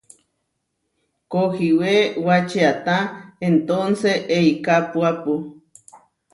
Kohiwé 1.31 1.93
wačiáta 2.25 2.95
entónses 3.47 4.19
eikapuápu. 4.37 5.33